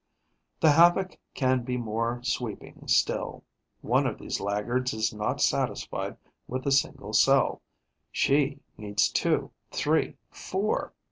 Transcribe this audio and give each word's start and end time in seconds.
The 0.59 0.71
havoc 0.71 1.15
can 1.35 1.61
be 1.63 1.77
more 1.77 2.21
sweeping 2.23 2.87
still. 2.87 3.43
One 3.81 4.07
of 4.07 4.17
these 4.17 4.39
laggards 4.39 4.95
is 4.95 5.13
not 5.13 5.41
satisfied 5.43 6.17
with 6.47 6.65
a 6.65 6.71
single 6.71 7.13
cell; 7.13 7.61
she 8.11 8.61
needs 8.79 9.09
two, 9.09 9.51
three, 9.69 10.17
four. 10.31 10.93